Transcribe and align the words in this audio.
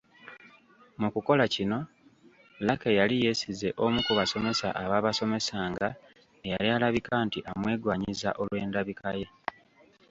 Mu 1.01 1.07
kukola 1.15 1.43
kino, 1.53 1.77
Lucky 2.67 2.91
yali 2.99 3.15
yeesize 3.23 3.69
omu 3.83 3.99
ku 4.05 4.11
basomesa 4.19 4.67
abaabasomesanga, 4.83 5.87
eyali 6.45 6.69
alabika 6.75 7.13
nti 7.25 7.39
amwegwanyiza 7.51 8.29
olw’endabikaye. 8.41 9.25